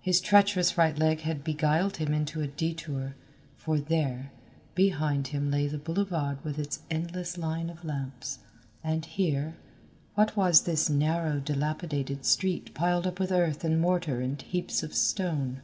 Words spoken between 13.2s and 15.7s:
earth and mortar and heaps of stone?